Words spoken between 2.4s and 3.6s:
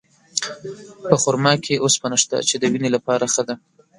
چې د وینې لپاره ښه ده.